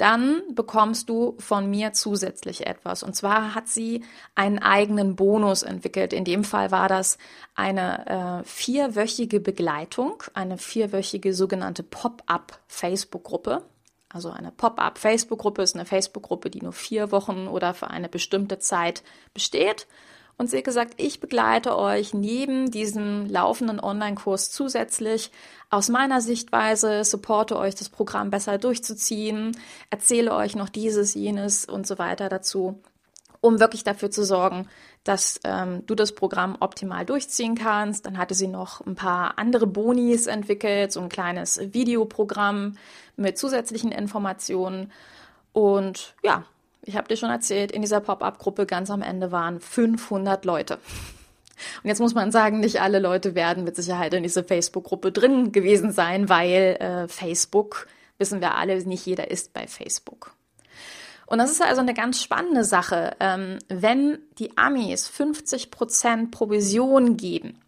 dann 0.00 0.40
bekommst 0.54 1.10
du 1.10 1.34
von 1.38 1.68
mir 1.68 1.92
zusätzlich 1.92 2.66
etwas. 2.66 3.02
Und 3.02 3.14
zwar 3.14 3.54
hat 3.54 3.68
sie 3.68 4.02
einen 4.34 4.58
eigenen 4.58 5.14
Bonus 5.14 5.62
entwickelt. 5.62 6.14
In 6.14 6.24
dem 6.24 6.42
Fall 6.42 6.70
war 6.70 6.88
das 6.88 7.18
eine 7.54 8.40
äh, 8.40 8.48
vierwöchige 8.48 9.40
Begleitung, 9.40 10.22
eine 10.32 10.56
vierwöchige 10.56 11.34
sogenannte 11.34 11.82
Pop-up 11.82 12.60
Facebook-Gruppe. 12.66 13.62
Also 14.12 14.30
eine 14.30 14.50
Pop-up 14.50 14.98
Facebook-Gruppe 14.98 15.62
ist 15.62 15.76
eine 15.76 15.86
Facebook-Gruppe, 15.86 16.50
die 16.50 16.62
nur 16.62 16.72
vier 16.72 17.12
Wochen 17.12 17.46
oder 17.46 17.74
für 17.74 17.88
eine 17.88 18.08
bestimmte 18.08 18.58
Zeit 18.58 19.02
besteht. 19.32 19.86
Und 20.36 20.48
sie 20.48 20.56
hat 20.56 20.64
gesagt, 20.64 20.94
ich 20.96 21.20
begleite 21.20 21.76
euch 21.76 22.14
neben 22.14 22.70
diesem 22.70 23.26
laufenden 23.26 23.78
Online-Kurs 23.78 24.50
zusätzlich 24.50 25.30
aus 25.68 25.90
meiner 25.90 26.20
Sichtweise, 26.20 27.04
supporte 27.04 27.56
euch 27.58 27.74
das 27.74 27.90
Programm 27.90 28.30
besser 28.30 28.58
durchzuziehen, 28.58 29.56
erzähle 29.90 30.34
euch 30.34 30.56
noch 30.56 30.70
dieses, 30.70 31.14
jenes 31.14 31.66
und 31.66 31.86
so 31.86 31.98
weiter 31.98 32.28
dazu, 32.28 32.80
um 33.40 33.60
wirklich 33.60 33.84
dafür 33.84 34.10
zu 34.10 34.24
sorgen, 34.24 34.68
dass 35.04 35.40
ähm, 35.44 35.84
du 35.86 35.94
das 35.94 36.12
Programm 36.12 36.56
optimal 36.60 37.06
durchziehen 37.06 37.54
kannst. 37.54 38.06
Dann 38.06 38.18
hatte 38.18 38.34
sie 38.34 38.48
noch 38.48 38.84
ein 38.86 38.94
paar 38.94 39.38
andere 39.38 39.66
Bonis 39.66 40.26
entwickelt, 40.26 40.92
so 40.92 41.00
ein 41.00 41.08
kleines 41.08 41.60
Videoprogramm 41.72 42.76
mit 43.16 43.38
zusätzlichen 43.38 43.92
Informationen. 43.92 44.92
Und 45.52 46.14
ja, 46.22 46.44
ich 46.82 46.96
habe 46.96 47.08
dir 47.08 47.16
schon 47.16 47.30
erzählt, 47.30 47.72
in 47.72 47.82
dieser 47.82 48.00
Pop-up-Gruppe 48.00 48.66
ganz 48.66 48.90
am 48.90 49.02
Ende 49.02 49.32
waren 49.32 49.60
500 49.60 50.44
Leute. 50.44 50.78
Und 51.82 51.88
jetzt 51.88 52.00
muss 52.00 52.14
man 52.14 52.30
sagen, 52.30 52.60
nicht 52.60 52.80
alle 52.80 52.98
Leute 52.98 53.34
werden 53.34 53.64
mit 53.64 53.76
Sicherheit 53.76 54.14
in 54.14 54.22
dieser 54.22 54.44
Facebook-Gruppe 54.44 55.12
drin 55.12 55.52
gewesen 55.52 55.92
sein, 55.92 56.28
weil 56.28 56.76
äh, 56.80 57.08
Facebook, 57.08 57.86
wissen 58.18 58.40
wir 58.40 58.54
alle, 58.54 58.82
nicht 58.84 59.04
jeder 59.06 59.30
ist 59.30 59.52
bei 59.52 59.66
Facebook. 59.66 60.34
Und 61.30 61.38
das 61.38 61.52
ist 61.52 61.62
also 61.62 61.80
eine 61.80 61.94
ganz 61.94 62.20
spannende 62.20 62.64
Sache. 62.64 63.16
Ähm, 63.20 63.60
wenn 63.68 64.18
die 64.40 64.58
Amis 64.58 65.08
50% 65.08 66.32
Provision 66.32 67.16
geben, 67.16 67.60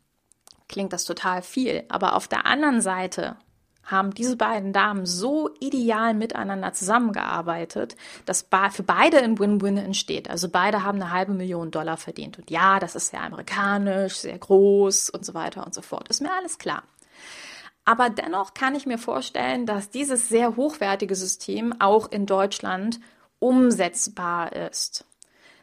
klingt 0.69 0.93
das 0.93 1.05
total 1.05 1.43
viel. 1.43 1.85
Aber 1.89 2.17
auf 2.17 2.27
der 2.27 2.45
anderen 2.45 2.81
Seite 2.81 3.37
haben 3.85 4.15
diese 4.15 4.37
beiden 4.37 4.73
Damen 4.73 5.07
so 5.07 5.49
ideal 5.61 6.13
miteinander 6.13 6.73
zusammengearbeitet, 6.73 7.95
dass 8.27 8.45
für 8.73 8.83
beide 8.83 9.19
ein 9.19 9.39
Win-Win 9.39 9.77
entsteht. 9.77 10.29
Also 10.29 10.49
beide 10.49 10.83
haben 10.83 11.01
eine 11.01 11.13
halbe 11.13 11.33
Million 11.33 11.71
Dollar 11.71 11.97
verdient. 11.97 12.41
Und 12.41 12.51
ja, 12.51 12.81
das 12.81 12.97
ist 12.97 13.09
sehr 13.09 13.23
amerikanisch, 13.23 14.17
sehr 14.17 14.39
groß 14.39 15.11
und 15.11 15.25
so 15.25 15.35
weiter 15.35 15.65
und 15.65 15.73
so 15.73 15.83
fort. 15.83 16.09
Ist 16.09 16.21
mir 16.21 16.33
alles 16.33 16.59
klar. 16.59 16.83
Aber 17.85 18.11
dennoch 18.11 18.55
kann 18.55 18.75
ich 18.75 18.87
mir 18.87 18.99
vorstellen, 18.99 19.67
dass 19.67 19.91
dieses 19.91 20.29
sehr 20.29 20.57
hochwertige 20.57 21.15
System 21.15 21.81
auch 21.81 22.11
in 22.11 22.27
Deutschland 22.27 22.99
umsetzbar 23.43 24.53
ist. 24.53 25.05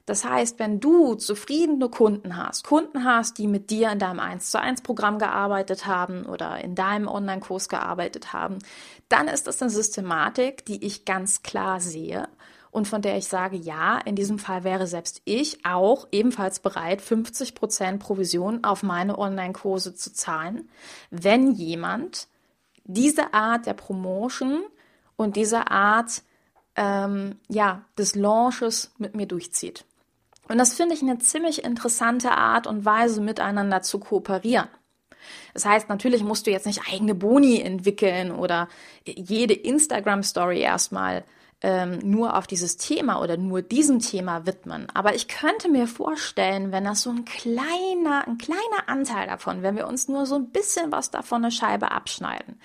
Das 0.06 0.26
heißt, 0.26 0.58
wenn 0.58 0.80
du 0.80 1.14
zufriedene 1.14 1.88
Kunden 1.88 2.36
hast, 2.36 2.66
Kunden 2.66 3.06
hast, 3.06 3.38
die 3.38 3.48
mit 3.48 3.70
dir 3.70 3.92
in 3.92 4.00
deinem 4.00 4.20
1 4.20 4.50
zu 4.50 4.60
1 4.60 4.82
Programm 4.82 5.20
gearbeitet 5.20 5.86
haben 5.86 6.26
oder 6.26 6.60
in 6.64 6.74
deinem 6.74 7.08
Online-Kurs 7.08 7.70
gearbeitet 7.70 8.34
haben, 8.34 8.58
dann 9.08 9.28
ist 9.28 9.46
das 9.46 9.62
eine 9.62 9.70
Systematik, 9.70 10.66
die 10.66 10.84
ich 10.84 11.06
ganz 11.06 11.44
klar 11.44 11.80
sehe 11.80 12.28
und 12.72 12.88
von 12.88 13.02
der 13.02 13.18
ich 13.18 13.28
sage, 13.28 13.56
ja, 13.56 14.00
in 14.00 14.16
diesem 14.16 14.40
Fall 14.40 14.64
wäre 14.64 14.88
selbst 14.88 15.22
ich 15.26 15.66
auch 15.66 16.08
ebenfalls 16.12 16.60
bereit, 16.60 17.02
50 17.02 17.56
Prozent 17.56 18.00
Provision 18.02 18.64
auf 18.64 18.84
meine 18.84 19.18
Online-Kurse 19.18 19.96
zu 19.96 20.14
zahlen, 20.14 20.70
wenn 21.12 21.52
jemand 21.52 22.28
diese 22.84 23.34
Art 23.34 23.66
der 23.66 23.74
Promotion 23.74 24.64
und 25.16 25.36
diese 25.36 25.70
Art 25.70 26.24
ähm, 26.80 27.36
ja, 27.50 27.84
des 27.98 28.16
Launches 28.16 28.94
mit 28.98 29.14
mir 29.14 29.26
durchzieht. 29.26 29.84
Und 30.48 30.58
das 30.58 30.74
finde 30.74 30.96
ich 30.96 31.02
eine 31.02 31.20
ziemlich 31.20 31.64
interessante 31.64 32.32
Art 32.32 32.68
und 32.68 32.86
Weise, 32.86 33.22
miteinander 33.22 33.82
zu 33.82 34.00
kooperieren. 34.00 34.70
Das 35.54 35.66
heißt, 35.66 35.90
natürlich 35.90 36.24
musst 36.24 36.48
du 36.48 36.52
jetzt 36.52 36.66
nicht 36.66 36.82
eigene 36.92 37.14
Boni 37.14 37.62
entwickeln 37.62 38.32
oder 38.32 38.70
jede 39.06 39.54
Instagram-Story 39.54 40.62
erstmal 40.62 41.26
ähm, 41.62 42.00
nur 42.04 42.38
auf 42.38 42.48
dieses 42.48 42.78
Thema 42.78 43.22
oder 43.22 43.36
nur 43.36 43.62
diesem 43.62 44.00
Thema 44.00 44.46
widmen. 44.46 44.88
Aber 44.94 45.16
ich 45.16 45.28
könnte 45.28 45.70
mir 45.70 45.88
vorstellen, 45.88 46.72
wenn 46.72 46.86
das 46.86 47.02
so 47.02 47.10
ein 47.10 47.26
kleiner, 47.26 48.28
ein 48.28 48.38
kleiner 48.38 48.88
Anteil 48.88 49.28
davon, 49.28 49.62
wenn 49.62 49.76
wir 49.76 49.88
uns 49.88 50.08
nur 50.08 50.26
so 50.26 50.36
ein 50.36 50.52
bisschen 50.52 50.92
was 50.92 51.12
davon 51.12 51.44
eine 51.44 51.52
Scheibe 51.52 51.92
abschneiden, 51.92 52.60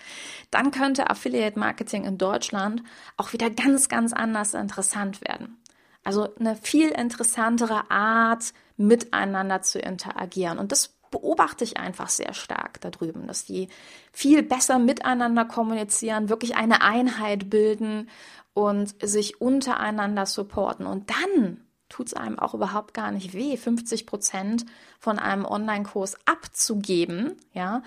dann 0.50 0.70
könnte 0.70 1.10
Affiliate 1.10 1.58
Marketing 1.58 2.04
in 2.04 2.18
Deutschland 2.18 2.82
auch 3.16 3.32
wieder 3.32 3.50
ganz, 3.50 3.88
ganz 3.88 4.12
anders 4.12 4.54
interessant 4.54 5.20
werden. 5.22 5.58
Also 6.04 6.34
eine 6.36 6.54
viel 6.54 6.90
interessantere 6.90 7.90
Art, 7.90 8.52
miteinander 8.76 9.62
zu 9.62 9.78
interagieren. 9.78 10.58
Und 10.58 10.72
das 10.72 10.94
beobachte 11.14 11.62
ich 11.62 11.76
einfach 11.76 12.08
sehr 12.08 12.34
stark 12.34 12.80
da 12.80 12.90
drüben, 12.90 13.28
dass 13.28 13.44
die 13.44 13.68
viel 14.12 14.42
besser 14.42 14.80
miteinander 14.80 15.44
kommunizieren, 15.44 16.28
wirklich 16.28 16.56
eine 16.56 16.82
Einheit 16.82 17.50
bilden 17.50 18.10
und 18.52 18.96
sich 19.00 19.40
untereinander 19.40 20.26
supporten. 20.26 20.86
Und 20.86 21.08
dann 21.10 21.64
tut 21.88 22.08
es 22.08 22.14
einem 22.14 22.40
auch 22.40 22.52
überhaupt 22.52 22.94
gar 22.94 23.12
nicht 23.12 23.32
weh, 23.32 23.56
50 23.56 24.06
Prozent 24.06 24.66
von 24.98 25.20
einem 25.20 25.44
Online-Kurs 25.44 26.16
abzugeben, 26.24 27.36
ja, 27.52 27.84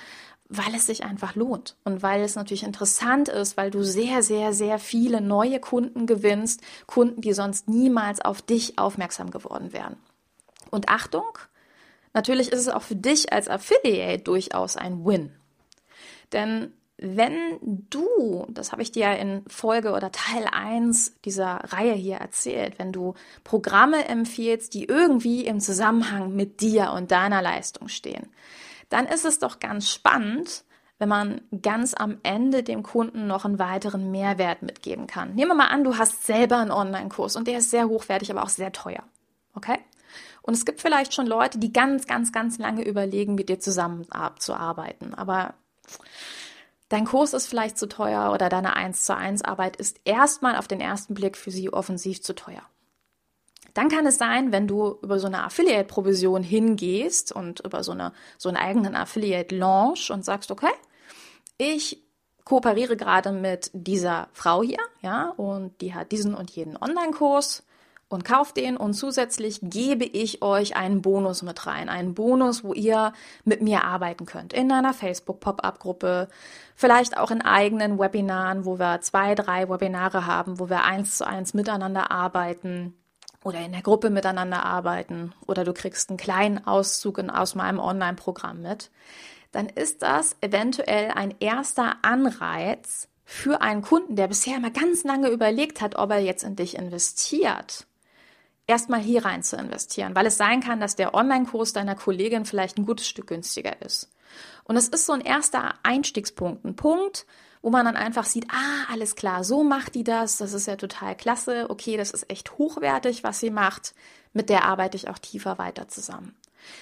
weil 0.47 0.73
es 0.73 0.85
sich 0.85 1.03
einfach 1.03 1.35
lohnt 1.35 1.75
und 1.83 2.01
weil 2.01 2.21
es 2.21 2.35
natürlich 2.35 2.63
interessant 2.63 3.27
ist, 3.27 3.57
weil 3.57 3.71
du 3.71 3.83
sehr, 3.83 4.23
sehr, 4.23 4.53
sehr 4.53 4.79
viele 4.79 5.19
neue 5.19 5.59
Kunden 5.59 6.05
gewinnst, 6.05 6.61
Kunden, 6.85 7.19
die 7.19 7.33
sonst 7.33 7.67
niemals 7.67 8.21
auf 8.21 8.41
dich 8.41 8.79
aufmerksam 8.79 9.31
geworden 9.31 9.73
wären. 9.73 9.97
Und 10.71 10.87
Achtung, 10.87 11.37
natürlich 12.17 12.51
ist 12.51 12.61
es 12.61 12.69
auch 12.69 12.81
für 12.81 12.95
dich 12.95 13.31
als 13.31 13.47
Affiliate 13.47 14.23
durchaus 14.23 14.75
ein 14.75 15.05
Win. 15.05 15.31
Denn 16.33 16.73
wenn 16.97 17.59
du, 17.61 18.47
das 18.49 18.71
habe 18.71 18.81
ich 18.81 18.91
dir 18.91 19.11
ja 19.11 19.13
in 19.13 19.43
Folge 19.47 19.91
oder 19.91 20.11
Teil 20.11 20.47
1 20.51 21.19
dieser 21.23 21.59
Reihe 21.71 21.93
hier 21.93 22.17
erzählt, 22.17 22.79
wenn 22.79 22.91
du 22.91 23.13
Programme 23.43 24.07
empfiehlst, 24.07 24.73
die 24.73 24.85
irgendwie 24.85 25.45
im 25.45 25.59
Zusammenhang 25.59 26.35
mit 26.35 26.59
dir 26.59 26.91
und 26.93 27.11
deiner 27.11 27.43
Leistung 27.43 27.87
stehen, 27.87 28.27
dann 28.89 29.05
ist 29.05 29.25
es 29.25 29.37
doch 29.37 29.59
ganz 29.59 29.91
spannend, 29.91 30.63
wenn 30.97 31.09
man 31.09 31.41
ganz 31.61 31.93
am 31.93 32.17
Ende 32.23 32.63
dem 32.63 32.81
Kunden 32.81 33.27
noch 33.27 33.45
einen 33.45 33.59
weiteren 33.59 34.09
Mehrwert 34.09 34.63
mitgeben 34.63 35.05
kann. 35.05 35.35
Nehmen 35.35 35.51
wir 35.51 35.55
mal 35.55 35.67
an, 35.67 35.83
du 35.83 35.99
hast 35.99 36.25
selber 36.25 36.57
einen 36.57 36.71
Online-Kurs 36.71 37.35
und 37.35 37.47
der 37.47 37.59
ist 37.59 37.69
sehr 37.69 37.87
hochwertig, 37.87 38.31
aber 38.31 38.41
auch 38.41 38.49
sehr 38.49 38.71
teuer. 38.71 39.03
Okay? 39.53 39.77
Und 40.47 40.53
es 40.53 40.63
gibt 40.63 40.79
vielleicht 40.79 41.13
schon 41.13 41.27
Leute, 41.27 41.59
die 41.59 41.73
ganz, 41.73 42.07
ganz, 42.07 42.31
ganz 42.31 42.57
lange 42.57 42.81
überlegen, 42.85 43.35
mit 43.35 43.49
dir 43.49 43.59
zusammenzuarbeiten. 43.59 45.13
Aber 45.13 45.55
dein 46.87 47.03
Kurs 47.03 47.33
ist 47.33 47.47
vielleicht 47.47 47.77
zu 47.77 47.89
teuer 47.89 48.31
oder 48.33 48.47
deine 48.47 48.77
1 48.77 49.03
zu 49.03 49.13
1 49.13 49.41
Arbeit 49.41 49.75
ist 49.75 49.99
erstmal 50.05 50.55
auf 50.55 50.69
den 50.69 50.79
ersten 50.79 51.15
Blick 51.15 51.35
für 51.35 51.51
sie 51.51 51.73
offensiv 51.73 52.23
zu 52.23 52.33
teuer. 52.33 52.61
Dann 53.73 53.89
kann 53.89 54.07
es 54.07 54.17
sein, 54.17 54.53
wenn 54.53 54.69
du 54.69 54.97
über 55.01 55.19
so 55.19 55.27
eine 55.27 55.43
Affiliate-Provision 55.43 56.43
hingehst 56.43 57.33
und 57.33 57.59
über 57.59 57.83
so, 57.83 57.91
eine, 57.91 58.13
so 58.37 58.47
einen 58.47 58.57
eigenen 58.57 58.95
Affiliate-Launch 58.95 60.11
und 60.11 60.23
sagst, 60.23 60.49
okay, 60.49 60.71
ich 61.57 62.01
kooperiere 62.45 62.95
gerade 62.95 63.33
mit 63.33 63.69
dieser 63.73 64.29
Frau 64.31 64.63
hier, 64.63 64.79
ja, 65.01 65.31
und 65.31 65.81
die 65.81 65.93
hat 65.93 66.13
diesen 66.13 66.35
und 66.35 66.51
jeden 66.51 66.77
Online-Kurs 66.77 67.66
und 68.09 68.23
kauft 68.25 68.57
den. 68.57 68.77
Und 68.77 68.93
zusätzlich 68.93 69.59
gebe 69.61 70.05
ich 70.05 70.41
euch 70.41 70.75
einen 70.75 71.01
Bonus 71.01 71.41
mit 71.41 71.65
rein. 71.65 71.89
Einen 71.89 72.13
Bonus, 72.13 72.63
wo 72.63 72.73
ihr 72.73 73.13
mit 73.43 73.61
mir 73.61 73.83
arbeiten 73.83 74.25
könnt. 74.25 74.53
In 74.53 74.71
einer 74.71 74.93
Facebook-Pop-Up-Gruppe, 74.93 76.29
vielleicht 76.75 77.17
auch 77.17 77.31
in 77.31 77.41
eigenen 77.41 77.99
Webinaren, 77.99 78.65
wo 78.65 78.79
wir 78.79 79.01
zwei, 79.01 79.35
drei 79.35 79.69
Webinare 79.69 80.25
haben, 80.25 80.59
wo 80.59 80.69
wir 80.69 80.83
eins 80.83 81.17
zu 81.17 81.27
eins 81.27 81.53
miteinander 81.53 82.11
arbeiten 82.11 82.93
oder 83.43 83.59
in 83.59 83.71
der 83.71 83.81
Gruppe 83.81 84.09
miteinander 84.09 84.63
arbeiten. 84.63 85.33
Oder 85.45 85.63
du 85.63 85.73
kriegst 85.73 86.09
einen 86.09 86.17
kleinen 86.17 86.65
Auszug 86.65 87.19
aus 87.19 87.55
meinem 87.55 87.79
Online-Programm 87.79 88.61
mit, 88.61 88.91
dann 89.51 89.67
ist 89.67 90.01
das 90.01 90.35
eventuell 90.41 91.11
ein 91.11 91.33
erster 91.39 91.95
Anreiz 92.01 93.07
für 93.23 93.61
einen 93.61 93.81
Kunden, 93.81 94.15
der 94.15 94.27
bisher 94.27 94.57
immer 94.57 94.71
ganz 94.71 95.03
lange 95.03 95.29
überlegt 95.29 95.81
hat, 95.81 95.95
ob 95.95 96.11
er 96.11 96.19
jetzt 96.19 96.43
in 96.43 96.55
dich 96.55 96.77
investiert, 96.77 97.86
erstmal 98.67 98.99
hier 98.99 99.25
rein 99.25 99.41
zu 99.41 99.55
investieren, 99.55 100.13
weil 100.15 100.25
es 100.25 100.37
sein 100.37 100.61
kann, 100.61 100.79
dass 100.79 100.95
der 100.95 101.13
Online-Kurs 101.13 101.73
deiner 101.73 101.95
Kollegin 101.95 102.45
vielleicht 102.45 102.77
ein 102.77 102.85
gutes 102.85 103.07
Stück 103.07 103.27
günstiger 103.27 103.81
ist. 103.81 104.09
Und 104.65 104.75
es 104.75 104.89
ist 104.89 105.05
so 105.05 105.13
ein 105.13 105.21
erster 105.21 105.75
Einstiegspunkt, 105.83 106.65
ein 106.65 106.75
Punkt, 106.75 107.25
wo 107.61 107.69
man 107.69 107.85
dann 107.85 107.95
einfach 107.95 108.25
sieht, 108.25 108.47
ah, 108.51 108.91
alles 108.91 109.15
klar, 109.15 109.43
so 109.43 109.63
macht 109.63 109.95
die 109.95 110.03
das, 110.03 110.37
das 110.37 110.53
ist 110.53 110.67
ja 110.67 110.75
total 110.75 111.15
klasse, 111.15 111.69
okay, 111.69 111.97
das 111.97 112.11
ist 112.11 112.29
echt 112.29 112.57
hochwertig, 112.57 113.23
was 113.23 113.39
sie 113.39 113.49
macht, 113.49 113.95
mit 114.33 114.49
der 114.49 114.65
arbeite 114.65 114.97
ich 114.97 115.09
auch 115.09 115.17
tiefer 115.17 115.57
weiter 115.57 115.87
zusammen. 115.87 116.35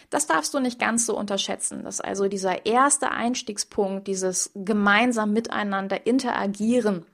Das 0.09 0.25
darfst 0.25 0.53
du 0.53 0.59
nicht 0.59 0.79
ganz 0.79 1.05
so 1.05 1.17
unterschätzen, 1.17 1.83
dass 1.83 2.01
also 2.01 2.27
dieser 2.27 2.65
erste 2.65 3.11
Einstiegspunkt, 3.11 4.07
dieses 4.07 4.51
gemeinsam 4.55 5.31
miteinander 5.31 6.07
interagieren, 6.07 7.05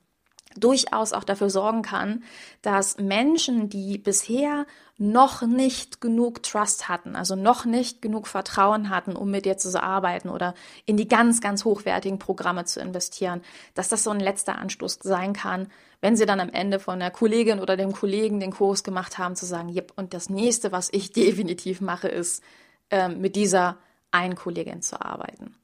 durchaus 0.58 1.13
auch 1.13 1.24
dafür 1.24 1.50
sorgen 1.50 1.81
kann, 1.81 2.24
dass 2.62 2.98
Menschen, 2.98 3.70
die 3.70 3.98
bisher 3.98 4.65
noch 4.98 5.41
nicht 5.41 6.00
genug 6.00 6.43
Trust 6.43 6.88
hatten, 6.88 7.15
also 7.15 7.36
noch 7.36 7.65
nicht 7.65 8.01
genug 8.01 8.27
Vertrauen 8.27 8.89
hatten, 8.89 9.15
um 9.15 9.31
mit 9.31 9.46
dir 9.46 9.58
zu 9.58 9.81
arbeiten 9.81 10.29
oder 10.29 10.53
in 10.86 10.96
die 10.96 11.08
ganz, 11.08 11.41
ganz 11.41 11.65
hochwertigen 11.65 12.20
Programme 12.20 12.65
zu 12.65 12.79
investieren, 12.79 13.41
dass 13.74 13.89
das 13.89 14.03
so 14.03 14.12
ein 14.12 14.20
letzter 14.20 14.60
Anstoß 14.60 15.00
sein 15.01 15.34
kann, 15.34 15.70
wenn 16.01 16.15
sie 16.15 16.27
dann 16.27 16.39
am 16.39 16.50
Ende 16.50 16.79
von 16.79 17.00
der 17.00 17.10
Kollegin 17.10 17.60
oder 17.60 17.77
dem 17.77 17.93
Kollegen 17.93 18.39
den 18.39 18.51
Kurs 18.51 18.84
gemacht 18.84 19.17
haben, 19.17 19.36
zu 19.36 19.46
sagen, 19.46 19.70
yep, 19.70 19.91
und 19.96 20.13
das 20.13 20.29
nächste, 20.29 20.72
was 20.72 20.89
ich 20.91 21.12
definitiv 21.13 21.81
mache, 21.81 22.08
ist, 22.08 22.43
äh, 22.91 23.10
mit 23.10 23.36
dieser 23.36 23.77
einen 24.12 24.36
Kollegin 24.36 24.81
zu 24.81 25.01
arbeiten 25.01 25.55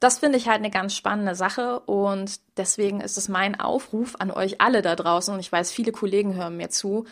das 0.00 0.18
finde 0.18 0.38
ich 0.38 0.48
halt 0.48 0.58
eine 0.58 0.70
ganz 0.70 0.94
spannende 0.94 1.34
Sache 1.34 1.80
und 1.80 2.40
deswegen 2.56 3.00
ist 3.00 3.18
es 3.18 3.28
mein 3.28 3.60
Aufruf 3.60 4.16
an 4.18 4.30
euch 4.30 4.60
alle 4.60 4.82
da 4.82 4.96
draußen, 4.96 5.34
und 5.34 5.40
ich 5.40 5.52
weiß, 5.52 5.70
viele 5.70 5.92
Kollegen 5.92 6.34
hören 6.34 6.56
mir 6.56 6.70
zu, 6.70 7.04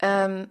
ähm, 0.00 0.50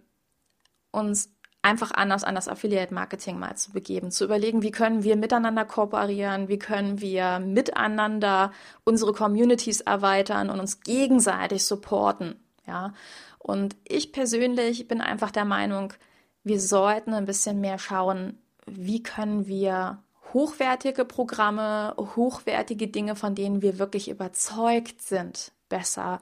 uns 0.91 1.33
einfach 1.61 1.91
anders 1.91 2.23
an 2.23 2.33
das 2.33 2.47
Affiliate-Marketing 2.47 3.37
mal 3.37 3.55
zu 3.55 3.71
begeben, 3.71 4.09
zu 4.09 4.23
überlegen, 4.25 4.63
wie 4.63 4.71
können 4.71 5.03
wir 5.03 5.15
miteinander 5.15 5.65
kooperieren, 5.65 6.47
wie 6.47 6.57
können 6.57 7.01
wir 7.01 7.39
miteinander 7.39 8.51
unsere 8.83 9.13
Communities 9.13 9.81
erweitern 9.81 10.49
und 10.49 10.59
uns 10.59 10.81
gegenseitig 10.81 11.65
supporten, 11.65 12.39
ja. 12.65 12.93
Und 13.37 13.75
ich 13.87 14.11
persönlich 14.11 14.87
bin 14.87 15.01
einfach 15.01 15.31
der 15.31 15.45
Meinung, 15.45 15.93
wir 16.43 16.59
sollten 16.59 17.13
ein 17.13 17.25
bisschen 17.25 17.59
mehr 17.59 17.79
schauen, 17.79 18.39
wie 18.65 19.03
können 19.03 19.47
wir 19.47 20.03
hochwertige 20.33 21.05
Programme, 21.05 21.93
hochwertige 21.97 22.87
Dinge, 22.87 23.15
von 23.15 23.35
denen 23.35 23.61
wir 23.61 23.79
wirklich 23.79 24.09
überzeugt 24.09 25.01
sind, 25.01 25.51
besser 25.69 26.21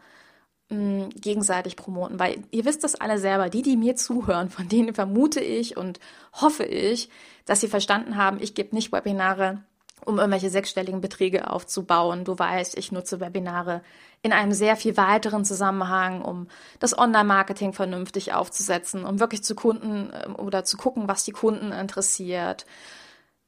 mh, 0.70 0.78
mm, 0.78 1.10
gegenseitig 1.16 1.76
promoten. 1.76 2.20
Weil 2.20 2.44
ihr 2.52 2.66
wisst 2.66 2.84
das 2.84 2.96
alle 2.96 3.18
selber, 3.20 3.50
die, 3.50 3.62
die 3.62 3.78
mir 3.78 3.96
zuhören, 3.96 4.50
von 4.50 4.68
denen 4.68 4.94
vermute 4.94 5.42
ich 5.42 5.78
und 5.78 6.00
hoffe 6.34 6.64
ich, 6.64 7.10
dass 7.46 7.62
sie 7.62 7.68
verstanden 7.68 8.16
haben, 8.16 8.40
ich 8.42 8.54
gebe 8.56 8.76
nicht 8.76 8.92
Webinare, 8.92 9.64
um 10.06 10.18
irgendwelche 10.18 10.50
sechsstelligen 10.50 11.02
Beträge 11.02 11.50
aufzubauen. 11.50 12.24
Du 12.24 12.38
weißt, 12.38 12.78
ich 12.78 12.92
nutze 12.92 13.20
Webinare 13.20 13.82
in 14.22 14.34
einem 14.34 14.54
sehr 14.54 14.76
viel 14.76 14.98
weiteren 14.98 15.46
Zusammenhang, 15.46 16.22
um 16.22 16.48
das 16.80 16.98
Online-Marketing 16.98 17.74
vernünftig 17.74 18.34
aufzusetzen, 18.34 19.06
um 19.06 19.20
wirklich 19.20 19.44
zu 19.44 19.56
Kunden 19.56 20.12
ähm, 20.26 20.36
oder 20.36 20.64
zu 20.64 20.78
gucken, 20.78 21.08
was 21.08 21.24
die 21.24 21.32
Kunden 21.32 21.72
interessiert, 21.72 22.66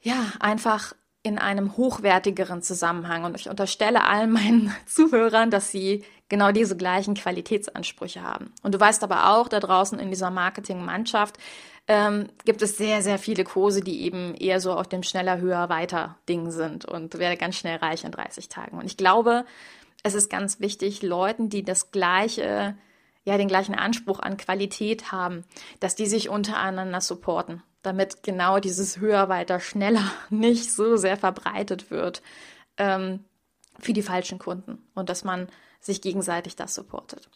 ja, 0.02 0.34
einfach 0.40 0.94
in 1.24 1.38
einem 1.38 1.78
hochwertigeren 1.78 2.62
Zusammenhang. 2.62 3.24
Und 3.26 3.40
ich 3.40 3.50
unterstelle 3.50 4.04
allen 4.04 4.32
meinen 4.32 4.74
Zuhörern, 4.86 5.52
dass 5.52 5.72
sie 5.72 6.04
genau 6.30 6.52
diese 6.52 6.78
gleichen 6.78 7.14
Qualitätsansprüche 7.14 8.24
haben. 8.24 8.54
Und 8.64 8.74
du 8.74 8.80
weißt 8.80 9.04
aber 9.04 9.32
auch, 9.32 9.48
da 9.48 9.60
draußen 9.60 10.00
in 10.00 10.10
dieser 10.10 10.32
Marketingmannschaft 10.32 11.38
ähm, 11.88 12.30
gibt 12.46 12.62
es 12.62 12.78
sehr, 12.78 13.02
sehr 13.02 13.20
viele 13.20 13.44
Kurse, 13.44 13.82
die 13.82 14.04
eben 14.04 14.34
eher 14.36 14.60
so 14.60 14.74
auf 14.74 14.88
dem 14.88 15.04
schneller, 15.04 15.40
höher, 15.40 15.68
weiter 15.70 16.18
Ding 16.30 16.52
sind 16.52 16.86
und 16.86 17.18
werde 17.20 17.38
ganz 17.38 17.58
schnell 17.58 17.78
reich 17.78 18.04
in 18.04 18.12
30 18.12 18.50
Tagen. 18.50 18.78
Und 18.78 18.86
ich 18.86 18.98
glaube, 18.98 19.46
es 20.04 20.14
ist 20.14 20.30
ganz 20.30 20.60
wichtig, 20.60 21.02
Leuten, 21.02 21.50
die 21.50 21.64
das 21.64 21.92
gleiche, 21.92 22.76
ja, 23.24 23.38
den 23.38 23.48
gleichen 23.48 23.76
Anspruch 23.76 24.20
an 24.20 24.38
Qualität 24.38 25.12
haben, 25.12 25.44
dass 25.80 25.96
die 25.96 26.08
sich 26.08 26.30
untereinander 26.30 27.02
supporten 27.02 27.64
damit 27.82 28.24
genau 28.24 28.60
dieses 28.60 29.00
höher, 29.00 29.30
weiter, 29.30 29.60
schneller 29.60 30.12
nicht 30.30 30.72
so 30.72 30.98
sehr 30.98 31.18
verbreitet 31.18 31.92
wird 31.92 32.22
ähm, 32.78 33.26
für 33.80 33.94
die 33.94 34.04
falschen 34.04 34.40
Kunden 34.40 34.88
und 34.94 35.10
dass 35.10 35.24
man 35.24 35.48
sich 35.80 36.02
gegenseitig 36.02 36.56
das 36.56 36.76
supportet. 36.76 37.30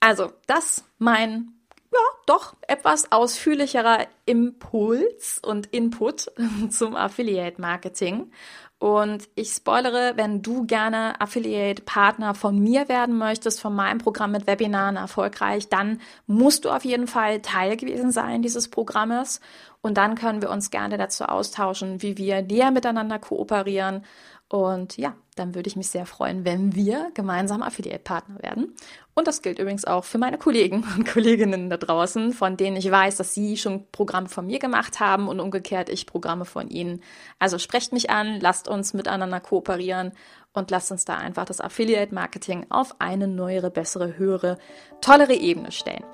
Also, 0.00 0.32
das 0.46 0.84
mein 0.98 1.52
ja, 1.92 2.00
doch 2.26 2.54
etwas 2.66 3.10
ausführlicherer 3.10 4.06
Impuls 4.24 5.40
und 5.44 5.66
Input 5.66 6.30
zum 6.70 6.96
Affiliate 6.96 7.60
Marketing. 7.60 8.30
Und 8.78 9.28
ich 9.34 9.50
spoilere, 9.50 10.12
wenn 10.16 10.40
du 10.40 10.64
gerne 10.64 11.20
Affiliate-Partner 11.20 12.34
von 12.34 12.58
mir 12.58 12.88
werden 12.88 13.18
möchtest, 13.18 13.60
von 13.60 13.74
meinem 13.74 13.98
Programm 13.98 14.30
mit 14.30 14.46
Webinaren 14.46 14.96
erfolgreich, 14.96 15.68
dann 15.68 16.00
musst 16.26 16.64
du 16.64 16.70
auf 16.70 16.86
jeden 16.86 17.06
Fall 17.06 17.42
Teil 17.42 17.76
gewesen 17.76 18.10
sein 18.10 18.40
dieses 18.40 18.68
Programmes. 18.68 19.42
Und 19.82 19.98
dann 19.98 20.14
können 20.14 20.40
wir 20.40 20.48
uns 20.48 20.70
gerne 20.70 20.96
dazu 20.96 21.24
austauschen, 21.24 22.00
wie 22.00 22.16
wir 22.16 22.40
näher 22.40 22.70
miteinander 22.70 23.18
kooperieren 23.18 24.02
und 24.50 24.96
ja, 24.96 25.14
dann 25.36 25.54
würde 25.54 25.68
ich 25.68 25.76
mich 25.76 25.88
sehr 25.88 26.06
freuen, 26.06 26.44
wenn 26.44 26.74
wir 26.74 27.12
gemeinsam 27.14 27.62
Affiliate-Partner 27.62 28.42
werden. 28.42 28.74
Und 29.14 29.28
das 29.28 29.42
gilt 29.42 29.60
übrigens 29.60 29.84
auch 29.84 30.04
für 30.04 30.18
meine 30.18 30.38
Kollegen 30.38 30.84
und 30.96 31.06
Kolleginnen 31.06 31.70
da 31.70 31.76
draußen, 31.76 32.32
von 32.32 32.56
denen 32.56 32.76
ich 32.76 32.90
weiß, 32.90 33.16
dass 33.16 33.32
sie 33.32 33.56
schon 33.56 33.86
Programme 33.92 34.28
von 34.28 34.46
mir 34.46 34.58
gemacht 34.58 34.98
haben 34.98 35.28
und 35.28 35.38
umgekehrt 35.38 35.88
ich 35.88 36.04
Programme 36.04 36.44
von 36.46 36.68
ihnen. 36.68 37.00
Also 37.38 37.58
sprecht 37.58 37.92
mich 37.92 38.10
an, 38.10 38.40
lasst 38.40 38.66
uns 38.66 38.92
miteinander 38.92 39.38
kooperieren 39.38 40.12
und 40.52 40.72
lasst 40.72 40.90
uns 40.90 41.04
da 41.04 41.16
einfach 41.16 41.44
das 41.44 41.60
Affiliate-Marketing 41.60 42.66
auf 42.70 42.96
eine 42.98 43.28
neuere, 43.28 43.70
bessere, 43.70 44.18
höhere, 44.18 44.58
tollere 45.00 45.34
Ebene 45.34 45.70
stellen. 45.70 46.04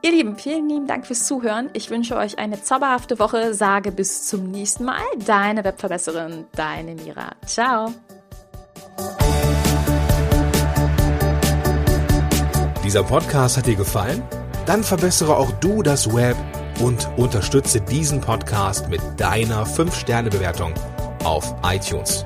Ihr 0.00 0.12
Lieben, 0.12 0.36
vielen 0.36 0.68
lieben 0.68 0.86
Dank 0.86 1.06
fürs 1.06 1.26
Zuhören. 1.26 1.70
Ich 1.72 1.90
wünsche 1.90 2.16
euch 2.16 2.38
eine 2.38 2.62
zauberhafte 2.62 3.18
Woche. 3.18 3.52
Sage 3.52 3.90
bis 3.90 4.28
zum 4.28 4.48
nächsten 4.50 4.84
Mal. 4.84 5.02
Deine 5.26 5.64
Webverbesserin, 5.64 6.44
deine 6.52 6.94
Mira. 6.94 7.32
Ciao. 7.44 7.92
Dieser 12.84 13.02
Podcast 13.02 13.56
hat 13.56 13.66
dir 13.66 13.74
gefallen? 13.74 14.22
Dann 14.66 14.84
verbessere 14.84 15.36
auch 15.36 15.50
du 15.60 15.82
das 15.82 16.14
Web 16.14 16.36
und 16.80 17.08
unterstütze 17.16 17.80
diesen 17.80 18.20
Podcast 18.20 18.88
mit 18.88 19.00
deiner 19.16 19.66
5-Sterne-Bewertung 19.66 20.74
auf 21.24 21.56
iTunes. 21.64 22.24